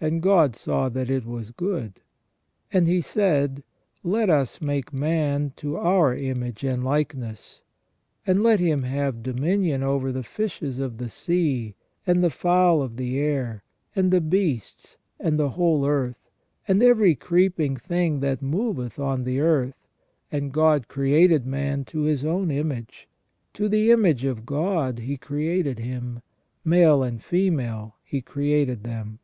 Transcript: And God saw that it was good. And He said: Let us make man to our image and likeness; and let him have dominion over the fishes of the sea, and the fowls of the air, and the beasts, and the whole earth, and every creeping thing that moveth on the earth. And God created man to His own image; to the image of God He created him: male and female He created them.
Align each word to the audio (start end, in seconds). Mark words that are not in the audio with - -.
And 0.00 0.20
God 0.20 0.56
saw 0.56 0.88
that 0.88 1.08
it 1.08 1.24
was 1.24 1.52
good. 1.52 2.00
And 2.72 2.88
He 2.88 3.00
said: 3.00 3.62
Let 4.02 4.28
us 4.28 4.60
make 4.60 4.92
man 4.92 5.52
to 5.58 5.76
our 5.76 6.12
image 6.12 6.64
and 6.64 6.82
likeness; 6.82 7.62
and 8.26 8.42
let 8.42 8.58
him 8.58 8.82
have 8.82 9.22
dominion 9.22 9.84
over 9.84 10.10
the 10.10 10.24
fishes 10.24 10.80
of 10.80 10.98
the 10.98 11.08
sea, 11.08 11.76
and 12.04 12.20
the 12.20 12.30
fowls 12.30 12.82
of 12.82 12.96
the 12.96 13.20
air, 13.20 13.62
and 13.94 14.10
the 14.10 14.20
beasts, 14.20 14.96
and 15.20 15.38
the 15.38 15.50
whole 15.50 15.86
earth, 15.86 16.32
and 16.66 16.82
every 16.82 17.14
creeping 17.14 17.76
thing 17.76 18.18
that 18.18 18.42
moveth 18.42 18.98
on 18.98 19.22
the 19.22 19.38
earth. 19.38 19.86
And 20.32 20.50
God 20.52 20.88
created 20.88 21.46
man 21.46 21.84
to 21.84 22.00
His 22.00 22.24
own 22.24 22.50
image; 22.50 23.06
to 23.54 23.68
the 23.68 23.92
image 23.92 24.24
of 24.24 24.44
God 24.44 24.98
He 24.98 25.16
created 25.16 25.78
him: 25.78 26.22
male 26.64 27.04
and 27.04 27.22
female 27.22 27.94
He 28.02 28.20
created 28.20 28.82
them. 28.82 29.20